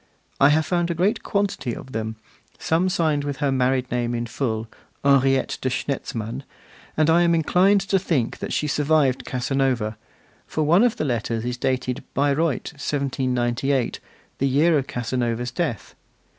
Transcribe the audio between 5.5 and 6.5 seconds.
de Schnetzmann,'